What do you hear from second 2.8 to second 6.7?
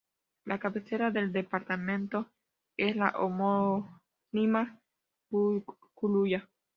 la homónima Mburucuyá.